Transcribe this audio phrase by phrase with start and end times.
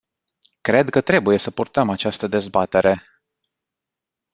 [0.61, 3.03] Cred că trebuie să purtăm această dezbatere.